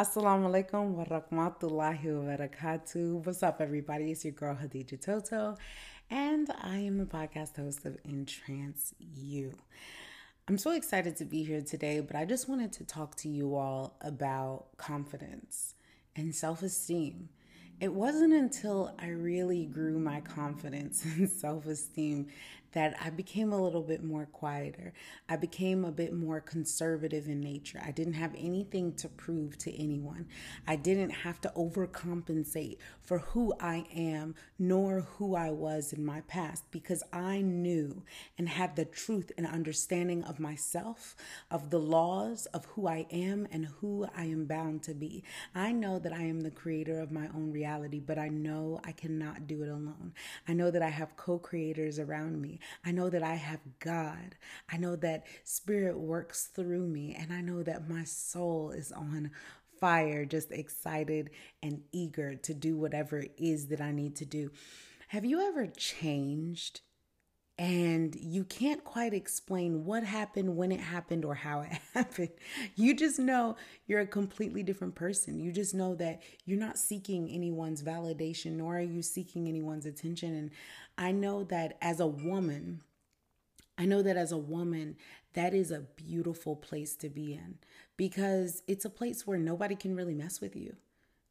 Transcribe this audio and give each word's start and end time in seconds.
Assalamu 0.00 0.48
alaikum 0.48 0.92
wa 0.94 1.04
rahmatullahi 1.04 2.04
wa 2.04 2.34
barakatuh. 2.34 3.22
What's 3.22 3.42
up, 3.42 3.60
everybody? 3.60 4.12
It's 4.12 4.24
your 4.24 4.32
girl 4.32 4.56
Hadija 4.56 4.98
Toto, 4.98 5.58
and 6.08 6.50
I 6.62 6.78
am 6.78 6.96
the 6.96 7.04
podcast 7.04 7.56
host 7.58 7.84
of 7.84 7.98
Entrance 8.08 8.94
You. 8.98 9.52
I'm 10.48 10.56
so 10.56 10.70
excited 10.70 11.16
to 11.16 11.26
be 11.26 11.42
here 11.44 11.60
today, 11.60 12.00
but 12.00 12.16
I 12.16 12.24
just 12.24 12.48
wanted 12.48 12.72
to 12.78 12.84
talk 12.86 13.14
to 13.16 13.28
you 13.28 13.54
all 13.56 13.98
about 14.00 14.68
confidence 14.78 15.74
and 16.16 16.34
self 16.34 16.62
esteem. 16.62 17.28
It 17.80 17.94
wasn't 17.94 18.34
until 18.34 18.94
I 18.98 19.08
really 19.08 19.64
grew 19.64 19.98
my 19.98 20.20
confidence 20.20 21.02
and 21.04 21.30
self 21.30 21.66
esteem 21.66 22.26
that 22.72 22.96
I 23.02 23.10
became 23.10 23.52
a 23.52 23.60
little 23.60 23.82
bit 23.82 24.04
more 24.04 24.26
quieter. 24.26 24.92
I 25.28 25.36
became 25.36 25.84
a 25.84 25.90
bit 25.90 26.12
more 26.12 26.40
conservative 26.40 27.26
in 27.26 27.40
nature. 27.40 27.80
I 27.84 27.90
didn't 27.90 28.12
have 28.14 28.34
anything 28.36 28.94
to 28.96 29.08
prove 29.08 29.58
to 29.58 29.74
anyone. 29.76 30.26
I 30.66 30.76
didn't 30.76 31.10
have 31.10 31.40
to 31.42 31.52
overcompensate 31.56 32.76
for 33.02 33.18
who 33.18 33.54
I 33.60 33.86
am 33.94 34.34
nor 34.58 35.00
who 35.00 35.34
I 35.34 35.50
was 35.50 35.92
in 35.92 36.04
my 36.04 36.20
past 36.22 36.64
because 36.70 37.02
I 37.12 37.40
knew 37.40 38.04
and 38.38 38.48
had 38.48 38.76
the 38.76 38.84
truth 38.84 39.32
and 39.36 39.46
understanding 39.46 40.22
of 40.22 40.38
myself, 40.38 41.16
of 41.50 41.70
the 41.70 41.80
laws 41.80 42.46
of 42.46 42.66
who 42.66 42.86
I 42.86 43.06
am 43.10 43.48
and 43.50 43.66
who 43.80 44.06
I 44.16 44.24
am 44.24 44.44
bound 44.44 44.82
to 44.84 44.94
be. 44.94 45.24
I 45.54 45.72
know 45.72 45.98
that 45.98 46.12
I 46.12 46.22
am 46.22 46.42
the 46.42 46.50
creator 46.50 47.00
of 47.00 47.10
my 47.10 47.26
own 47.34 47.50
reality, 47.50 47.69
but 48.00 48.18
I 48.18 48.28
know 48.28 48.80
I 48.84 48.92
cannot 48.92 49.46
do 49.46 49.62
it 49.62 49.68
alone. 49.68 50.12
I 50.48 50.52
know 50.52 50.70
that 50.70 50.82
I 50.82 50.88
have 50.88 51.16
co 51.16 51.38
creators 51.38 51.98
around 51.98 52.40
me. 52.40 52.58
I 52.84 52.92
know 52.92 53.10
that 53.10 53.22
I 53.22 53.34
have 53.34 53.60
God. 53.78 54.36
I 54.70 54.76
know 54.76 54.96
that 54.96 55.26
Spirit 55.44 55.98
works 55.98 56.46
through 56.46 56.86
me. 56.86 57.16
And 57.18 57.32
I 57.32 57.40
know 57.40 57.62
that 57.62 57.88
my 57.88 58.04
soul 58.04 58.70
is 58.70 58.92
on 58.92 59.30
fire, 59.80 60.24
just 60.24 60.52
excited 60.52 61.30
and 61.62 61.82
eager 61.92 62.34
to 62.34 62.54
do 62.54 62.76
whatever 62.76 63.18
it 63.18 63.32
is 63.38 63.68
that 63.68 63.80
I 63.80 63.92
need 63.92 64.16
to 64.16 64.24
do. 64.24 64.50
Have 65.08 65.24
you 65.24 65.40
ever 65.40 65.66
changed? 65.66 66.82
And 67.60 68.16
you 68.18 68.44
can't 68.44 68.82
quite 68.84 69.12
explain 69.12 69.84
what 69.84 70.02
happened, 70.02 70.56
when 70.56 70.72
it 70.72 70.80
happened, 70.80 71.26
or 71.26 71.34
how 71.34 71.60
it 71.60 71.72
happened. 71.94 72.30
You 72.74 72.94
just 72.94 73.18
know 73.18 73.54
you're 73.86 74.00
a 74.00 74.06
completely 74.06 74.62
different 74.62 74.94
person. 74.94 75.38
You 75.38 75.52
just 75.52 75.74
know 75.74 75.94
that 75.96 76.22
you're 76.46 76.58
not 76.58 76.78
seeking 76.78 77.28
anyone's 77.28 77.82
validation, 77.82 78.52
nor 78.52 78.78
are 78.78 78.80
you 78.80 79.02
seeking 79.02 79.46
anyone's 79.46 79.84
attention. 79.84 80.34
And 80.34 80.50
I 80.96 81.12
know 81.12 81.44
that 81.44 81.76
as 81.82 82.00
a 82.00 82.06
woman, 82.06 82.80
I 83.76 83.84
know 83.84 84.00
that 84.00 84.16
as 84.16 84.32
a 84.32 84.38
woman, 84.38 84.96
that 85.34 85.52
is 85.52 85.70
a 85.70 85.80
beautiful 85.80 86.56
place 86.56 86.96
to 86.96 87.10
be 87.10 87.34
in 87.34 87.58
because 87.98 88.62
it's 88.68 88.86
a 88.86 88.90
place 88.90 89.26
where 89.26 89.38
nobody 89.38 89.76
can 89.76 89.94
really 89.94 90.14
mess 90.14 90.40
with 90.40 90.56
you. 90.56 90.76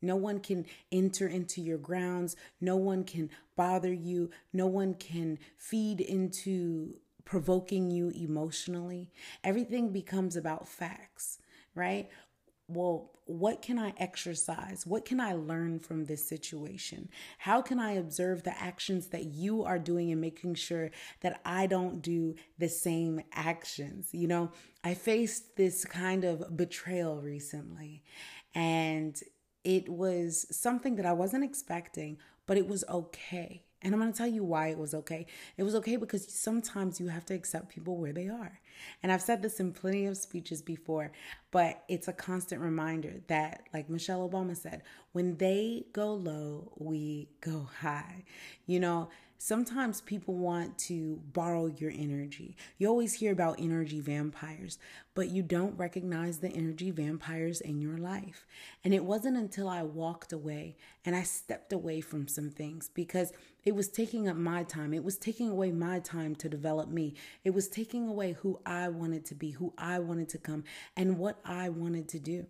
No 0.00 0.16
one 0.16 0.40
can 0.40 0.66
enter 0.92 1.26
into 1.26 1.60
your 1.60 1.78
grounds. 1.78 2.36
No 2.60 2.76
one 2.76 3.04
can 3.04 3.30
bother 3.56 3.92
you. 3.92 4.30
No 4.52 4.66
one 4.66 4.94
can 4.94 5.38
feed 5.56 6.00
into 6.00 6.96
provoking 7.24 7.90
you 7.90 8.10
emotionally. 8.10 9.10
Everything 9.44 9.92
becomes 9.92 10.36
about 10.36 10.66
facts, 10.66 11.38
right? 11.74 12.08
Well, 12.68 13.12
what 13.24 13.60
can 13.60 13.78
I 13.78 13.92
exercise? 13.98 14.86
What 14.86 15.04
can 15.04 15.20
I 15.20 15.34
learn 15.34 15.78
from 15.78 16.04
this 16.04 16.26
situation? 16.26 17.08
How 17.38 17.60
can 17.60 17.78
I 17.78 17.92
observe 17.92 18.42
the 18.42 18.58
actions 18.58 19.08
that 19.08 19.24
you 19.24 19.64
are 19.64 19.78
doing 19.78 20.10
and 20.10 20.20
making 20.20 20.54
sure 20.54 20.90
that 21.20 21.40
I 21.44 21.66
don't 21.66 22.00
do 22.00 22.34
the 22.58 22.68
same 22.68 23.22
actions? 23.32 24.08
You 24.12 24.28
know, 24.28 24.52
I 24.84 24.94
faced 24.94 25.56
this 25.56 25.84
kind 25.84 26.24
of 26.24 26.56
betrayal 26.56 27.20
recently, 27.20 28.02
and 28.54 29.18
it 29.64 29.88
was 29.88 30.46
something 30.50 30.96
that 30.96 31.06
I 31.06 31.12
wasn't 31.12 31.44
expecting, 31.44 32.18
but 32.48 32.56
it 32.56 32.66
was 32.66 32.82
okay. 32.88 33.62
And 33.82 33.94
I'm 33.94 34.00
going 34.00 34.12
to 34.12 34.18
tell 34.18 34.26
you 34.26 34.42
why 34.42 34.68
it 34.68 34.78
was 34.78 34.92
okay. 34.92 35.26
It 35.56 35.62
was 35.62 35.76
okay 35.76 35.94
because 35.94 36.26
sometimes 36.26 36.98
you 36.98 37.06
have 37.06 37.24
to 37.26 37.34
accept 37.34 37.68
people 37.68 37.96
where 37.96 38.12
they 38.12 38.28
are. 38.28 38.58
And 39.02 39.12
I've 39.12 39.22
said 39.22 39.40
this 39.40 39.60
in 39.60 39.72
plenty 39.72 40.06
of 40.06 40.16
speeches 40.16 40.62
before, 40.62 41.12
but 41.52 41.84
it's 41.88 42.08
a 42.08 42.12
constant 42.12 42.60
reminder 42.60 43.20
that, 43.28 43.68
like 43.72 43.88
Michelle 43.88 44.28
Obama 44.28 44.56
said, 44.56 44.82
when 45.12 45.36
they 45.36 45.84
go 45.92 46.14
low, 46.14 46.72
we 46.76 47.28
go 47.40 47.68
high. 47.80 48.24
You 48.66 48.80
know, 48.80 49.10
sometimes 49.38 50.00
people 50.00 50.34
want 50.34 50.76
to 50.76 51.20
borrow 51.32 51.66
your 51.66 51.92
energy. 51.92 52.56
You 52.76 52.88
always 52.88 53.14
hear 53.14 53.32
about 53.32 53.60
energy 53.60 54.00
vampires, 54.00 54.78
but 55.14 55.28
you 55.28 55.42
don't 55.42 55.78
recognize 55.78 56.38
the 56.38 56.50
energy 56.50 56.90
vampires 56.90 57.60
in 57.60 57.80
your 57.80 57.96
life. 57.96 58.46
And 58.84 58.92
it 58.92 59.04
wasn't 59.04 59.36
until 59.36 59.68
I 59.68 59.82
walked 59.82 60.32
away 60.32 60.76
and 61.04 61.14
I 61.14 61.22
stepped 61.22 61.72
away 61.72 62.00
from 62.00 62.26
some 62.38 62.50
things 62.50 62.88
because 62.94 63.32
it 63.64 63.74
was 63.74 63.88
taking 63.88 64.28
up 64.28 64.36
my 64.36 64.62
time. 64.62 64.94
It 64.94 65.02
was 65.02 65.18
taking 65.18 65.50
away 65.50 65.72
my 65.72 65.98
time 65.98 66.36
to 66.36 66.48
develop 66.48 66.88
me. 66.88 67.14
It 67.42 67.50
was 67.50 67.66
taking 67.66 68.06
away 68.06 68.34
who 68.34 68.60
I 68.64 68.90
wanted 68.90 69.24
to 69.26 69.34
be, 69.34 69.50
who 69.50 69.74
I 69.76 69.98
wanted 69.98 70.28
to 70.30 70.38
come, 70.38 70.62
and 70.96 71.18
what 71.18 71.40
I 71.44 71.68
wanted 71.68 72.08
to 72.10 72.20
do. 72.20 72.46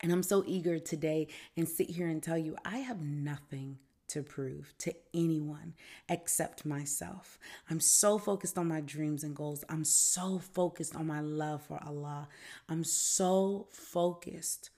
And 0.00 0.10
I'm 0.10 0.24
so 0.24 0.42
eager 0.44 0.80
today 0.80 1.28
and 1.56 1.68
sit 1.68 1.90
here 1.90 2.08
and 2.08 2.20
tell 2.20 2.36
you 2.36 2.56
I 2.64 2.78
have 2.78 3.00
nothing 3.00 3.78
to 4.08 4.24
prove 4.24 4.74
to 4.78 4.92
anyone 5.14 5.74
except 6.08 6.66
myself. 6.66 7.38
I'm 7.70 7.78
so 7.78 8.18
focused 8.18 8.58
on 8.58 8.66
my 8.66 8.80
dreams 8.80 9.22
and 9.22 9.36
goals. 9.36 9.62
I'm 9.68 9.84
so 9.84 10.40
focused 10.40 10.96
on 10.96 11.06
my 11.06 11.20
love 11.20 11.62
for 11.62 11.80
Allah. 11.86 12.26
I'm 12.68 12.82
so 12.82 13.68
focused 13.70 14.70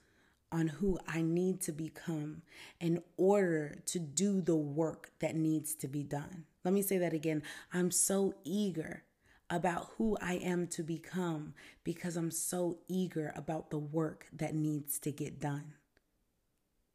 on 0.53 0.67
who 0.67 0.99
I 1.07 1.21
need 1.21 1.59
to 1.61 1.71
become 1.71 2.43
in 2.79 3.01
order 3.17 3.79
to 3.87 3.99
do 3.99 4.39
the 4.39 4.55
work 4.55 5.11
that 5.19 5.35
needs 5.35 5.73
to 5.75 5.87
be 5.87 6.03
done. 6.03 6.45
Let 6.63 6.73
me 6.73 6.83
say 6.83 6.99
that 6.99 7.11
again. 7.11 7.41
I'm 7.73 7.91
so 7.91 8.35
eager 8.45 9.03
about 9.49 9.89
who 9.97 10.17
I 10.21 10.35
am 10.35 10.67
to 10.67 10.83
become 10.83 11.55
because 11.83 12.15
I'm 12.15 12.31
so 12.31 12.77
eager 12.87 13.33
about 13.35 13.71
the 13.71 13.79
work 13.79 14.27
that 14.31 14.55
needs 14.55 14.99
to 14.99 15.11
get 15.11 15.41
done. 15.41 15.73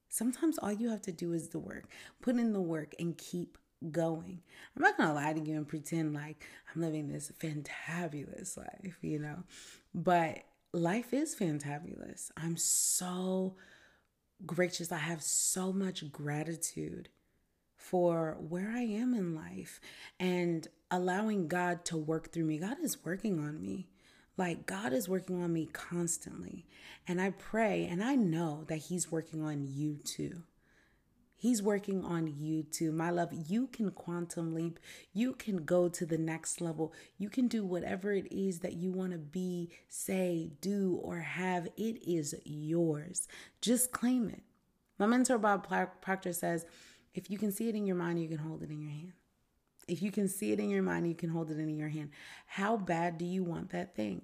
Sometimes 0.08 0.58
all 0.58 0.72
you 0.72 0.88
have 0.88 1.02
to 1.02 1.12
do 1.12 1.32
is 1.32 1.48
the 1.48 1.58
work. 1.58 1.90
Put 2.22 2.36
in 2.36 2.52
the 2.52 2.60
work 2.60 2.94
and 2.98 3.18
keep 3.18 3.58
going. 3.90 4.40
I'm 4.76 4.82
not 4.82 4.96
gonna 4.96 5.14
lie 5.14 5.32
to 5.32 5.40
you 5.40 5.56
and 5.56 5.68
pretend 5.68 6.14
like 6.14 6.44
I'm 6.74 6.80
living 6.80 7.08
this 7.08 7.30
fantabulous 7.40 8.56
life, 8.56 8.98
you 9.02 9.18
know. 9.18 9.44
But 9.94 10.44
life 10.72 11.12
is 11.12 11.34
fantabulous. 11.34 12.30
I'm 12.36 12.56
so 12.56 13.56
gracious. 14.44 14.92
I 14.92 14.98
have 14.98 15.22
so 15.22 15.72
much 15.72 16.10
gratitude 16.12 17.08
for 17.76 18.36
where 18.40 18.70
I 18.70 18.80
am 18.80 19.14
in 19.14 19.34
life 19.34 19.80
and 20.18 20.66
allowing 20.90 21.48
God 21.48 21.84
to 21.86 21.96
work 21.96 22.32
through 22.32 22.44
me. 22.44 22.58
God 22.58 22.78
is 22.82 23.04
working 23.04 23.38
on 23.38 23.60
me. 23.60 23.88
Like 24.36 24.66
God 24.66 24.92
is 24.92 25.08
working 25.08 25.42
on 25.42 25.52
me 25.52 25.66
constantly. 25.66 26.66
And 27.06 27.20
I 27.20 27.30
pray 27.30 27.86
and 27.90 28.02
I 28.02 28.14
know 28.14 28.64
that 28.68 28.76
He's 28.76 29.10
working 29.10 29.42
on 29.42 29.66
you 29.68 29.98
too. 30.04 30.42
He's 31.40 31.62
working 31.62 32.04
on 32.04 32.26
you 32.36 32.64
too. 32.64 32.90
My 32.90 33.10
love, 33.10 33.28
you 33.32 33.68
can 33.68 33.92
quantum 33.92 34.56
leap. 34.56 34.80
You 35.12 35.34
can 35.34 35.58
go 35.64 35.88
to 35.88 36.04
the 36.04 36.18
next 36.18 36.60
level. 36.60 36.92
You 37.16 37.30
can 37.30 37.46
do 37.46 37.64
whatever 37.64 38.12
it 38.12 38.26
is 38.32 38.58
that 38.58 38.72
you 38.72 38.90
want 38.90 39.12
to 39.12 39.18
be, 39.18 39.70
say, 39.88 40.50
do, 40.60 40.98
or 41.00 41.20
have. 41.20 41.68
It 41.76 42.02
is 42.04 42.34
yours. 42.44 43.28
Just 43.60 43.92
claim 43.92 44.28
it. 44.28 44.42
My 44.98 45.06
mentor, 45.06 45.38
Bob 45.38 45.68
Proctor, 46.00 46.32
says 46.32 46.66
if 47.14 47.30
you 47.30 47.38
can 47.38 47.52
see 47.52 47.68
it 47.68 47.76
in 47.76 47.86
your 47.86 47.94
mind, 47.94 48.20
you 48.20 48.28
can 48.28 48.38
hold 48.38 48.64
it 48.64 48.70
in 48.70 48.80
your 48.80 48.90
hand. 48.90 49.12
If 49.86 50.02
you 50.02 50.10
can 50.10 50.26
see 50.26 50.50
it 50.50 50.58
in 50.58 50.70
your 50.70 50.82
mind, 50.82 51.06
you 51.06 51.14
can 51.14 51.30
hold 51.30 51.52
it 51.52 51.58
in 51.60 51.78
your 51.78 51.88
hand. 51.88 52.10
How 52.46 52.76
bad 52.76 53.16
do 53.16 53.24
you 53.24 53.44
want 53.44 53.70
that 53.70 53.94
thing? 53.94 54.22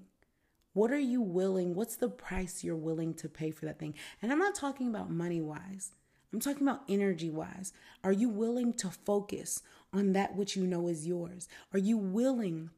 What 0.73 0.91
are 0.91 0.99
you 0.99 1.23
willing? 1.23 1.77
What's 1.77 1.95
the 1.95 2.09
price 2.09 2.65
you're 2.65 2.75
willing 2.75 3.15
to 3.15 3.29
pay 3.29 3.53
for 3.53 3.67
that 3.67 3.79
thing? 3.79 3.95
And 4.21 4.33
I'm 4.33 4.41
not 4.41 4.57
talking 4.57 4.89
about 4.89 5.11
money 5.11 5.41
wise. 5.41 5.93
I'm 6.35 6.41
talking 6.41 6.67
about 6.67 6.83
energy 6.89 7.31
wise. 7.31 7.73
Are 8.03 8.11
you 8.11 8.29
willing 8.29 8.73
to 8.75 8.91
focus 8.91 9.63
on 9.93 10.15
that 10.15 10.35
which 10.35 10.57
you 10.57 10.67
know 10.67 10.89
is 10.89 11.07
yours? 11.07 11.49
Are 11.73 11.79
you 11.79 11.97
willing 11.97 12.71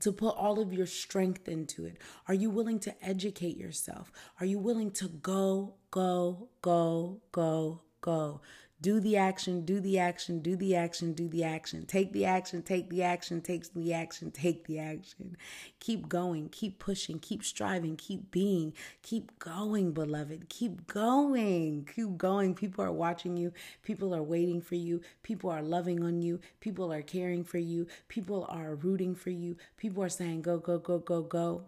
to 0.00 0.12
put 0.12 0.36
all 0.36 0.60
of 0.60 0.74
your 0.74 0.84
strength 0.84 1.48
into 1.48 1.86
it? 1.86 1.96
Are 2.28 2.34
you 2.34 2.50
willing 2.50 2.78
to 2.80 2.94
educate 3.02 3.56
yourself? 3.56 4.12
Are 4.40 4.44
you 4.44 4.58
willing 4.58 4.90
to 4.90 5.08
go, 5.08 5.76
go, 5.90 6.50
go, 6.60 7.22
go, 7.32 7.80
go? 8.02 8.42
Do 8.82 8.98
the 8.98 9.16
action, 9.16 9.64
do 9.64 9.78
the 9.78 10.00
action, 10.00 10.40
do 10.40 10.56
the 10.56 10.74
action, 10.74 11.12
do 11.12 11.28
the 11.28 11.44
action. 11.44 11.86
Take 11.86 12.12
the 12.12 12.24
action, 12.24 12.62
take 12.62 12.90
the 12.90 13.04
action, 13.04 13.40
take 13.40 13.72
the 13.72 13.92
action, 13.92 14.32
take 14.32 14.66
the 14.66 14.80
action. 14.80 15.36
Keep 15.78 16.08
going, 16.08 16.48
keep 16.48 16.80
pushing, 16.80 17.20
keep 17.20 17.44
striving, 17.44 17.96
keep 17.96 18.32
being, 18.32 18.72
keep 19.00 19.38
going, 19.38 19.92
beloved. 19.92 20.48
Keep 20.48 20.88
going, 20.88 21.88
keep 21.94 22.16
going. 22.18 22.56
People 22.56 22.84
are 22.84 22.90
watching 22.90 23.36
you, 23.36 23.52
people 23.82 24.12
are 24.12 24.22
waiting 24.22 24.60
for 24.60 24.74
you, 24.74 25.00
people 25.22 25.48
are 25.48 25.62
loving 25.62 26.02
on 26.02 26.20
you, 26.20 26.40
people 26.58 26.92
are 26.92 27.02
caring 27.02 27.44
for 27.44 27.58
you, 27.58 27.86
people 28.08 28.46
are 28.48 28.74
rooting 28.74 29.14
for 29.14 29.30
you, 29.30 29.56
people 29.76 30.02
are 30.02 30.08
saying, 30.08 30.42
go, 30.42 30.58
go, 30.58 30.78
go, 30.78 30.98
go, 30.98 31.22
go. 31.22 31.62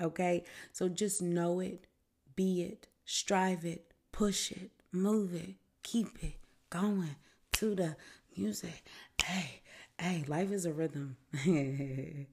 Okay? 0.00 0.44
So 0.72 0.88
just 0.88 1.20
know 1.20 1.58
it, 1.58 1.88
be 2.36 2.62
it, 2.62 2.86
strive 3.04 3.64
it, 3.64 3.92
push 4.12 4.52
it, 4.52 4.70
move 4.92 5.34
it, 5.34 5.56
keep 5.90 6.22
it 6.22 6.34
going 6.68 7.16
to 7.50 7.74
the 7.74 7.96
music. 8.36 8.84
Hey, 9.22 9.62
hey, 9.98 10.22
life 10.28 10.52
is 10.52 10.66
a 10.66 10.72
rhythm. 10.72 11.16
and 11.44 12.26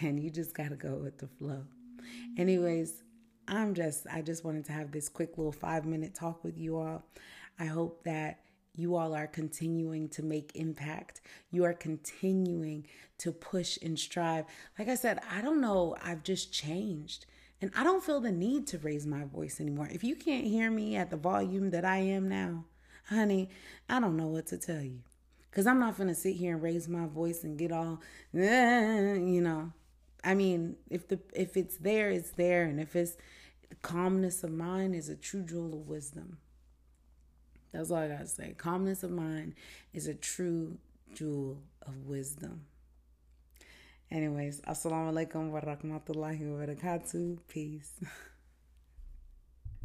you 0.00 0.30
just 0.30 0.54
got 0.54 0.70
to 0.70 0.76
go 0.76 0.94
with 0.94 1.18
the 1.18 1.26
flow. 1.26 1.64
Anyways, 2.38 3.02
I'm 3.46 3.74
just, 3.74 4.06
I 4.10 4.22
just 4.22 4.42
wanted 4.42 4.64
to 4.66 4.72
have 4.72 4.90
this 4.90 5.10
quick 5.10 5.36
little 5.36 5.52
five 5.52 5.84
minute 5.84 6.14
talk 6.14 6.42
with 6.42 6.56
you 6.56 6.78
all. 6.78 7.04
I 7.58 7.66
hope 7.66 8.04
that 8.04 8.40
you 8.74 8.96
all 8.96 9.14
are 9.14 9.26
continuing 9.26 10.08
to 10.08 10.22
make 10.22 10.52
impact. 10.54 11.20
You 11.50 11.64
are 11.64 11.74
continuing 11.74 12.86
to 13.18 13.32
push 13.32 13.78
and 13.82 13.98
strive. 13.98 14.46
Like 14.78 14.88
I 14.88 14.94
said, 14.94 15.20
I 15.30 15.42
don't 15.42 15.60
know, 15.60 15.94
I've 16.02 16.22
just 16.22 16.54
changed. 16.54 17.26
And 17.60 17.70
I 17.76 17.84
don't 17.84 18.02
feel 18.02 18.20
the 18.20 18.32
need 18.32 18.66
to 18.68 18.78
raise 18.78 19.06
my 19.06 19.24
voice 19.24 19.60
anymore. 19.60 19.90
If 19.92 20.04
you 20.04 20.16
can't 20.16 20.46
hear 20.46 20.70
me 20.70 20.96
at 20.96 21.10
the 21.10 21.16
volume 21.18 21.70
that 21.70 21.84
I 21.84 21.98
am 21.98 22.30
now, 22.30 22.64
honey, 23.08 23.50
I 23.88 24.00
don't 24.00 24.16
know 24.16 24.28
what 24.28 24.46
to 24.48 24.58
tell 24.58 24.82
you. 24.82 25.00
Because 25.50 25.66
I'm 25.66 25.78
not 25.78 25.96
going 25.96 26.08
to 26.08 26.14
sit 26.14 26.36
here 26.36 26.54
and 26.54 26.62
raise 26.62 26.88
my 26.88 27.06
voice 27.06 27.44
and 27.44 27.56
get 27.56 27.70
all, 27.70 28.00
you 28.32 29.40
know. 29.40 29.72
I 30.24 30.34
mean, 30.34 30.76
if 30.90 31.06
the 31.06 31.20
if 31.32 31.56
it's 31.56 31.76
there, 31.76 32.10
it's 32.10 32.30
there. 32.30 32.64
And 32.64 32.80
if 32.80 32.96
it's 32.96 33.16
the 33.68 33.76
calmness 33.76 34.42
of 34.42 34.50
mind 34.50 34.94
is 34.94 35.08
a 35.08 35.14
true 35.14 35.42
jewel 35.42 35.74
of 35.74 35.86
wisdom. 35.86 36.38
That's 37.72 37.90
all 37.90 37.98
I 37.98 38.08
got 38.08 38.20
to 38.20 38.26
say. 38.26 38.54
Calmness 38.56 39.02
of 39.02 39.10
mind 39.10 39.54
is 39.92 40.06
a 40.06 40.14
true 40.14 40.78
jewel 41.12 41.58
of 41.82 42.06
wisdom. 42.06 42.62
Anyways, 44.10 44.60
assalamu 44.60 45.12
alaikum 45.12 45.50
wa 45.50 45.60
rahmatullahi 45.60 46.40
wa 46.40 46.66
barakatuh. 46.66 47.38
Peace. 47.48 47.92